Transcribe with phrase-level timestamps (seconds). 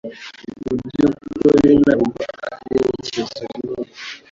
[0.63, 2.21] Mubyukuri ntabwo
[2.77, 3.89] arikibazo kinini.